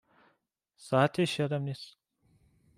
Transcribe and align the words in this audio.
ساعتش 0.77 1.39
یادم 1.39 1.61
نیست 1.61 1.97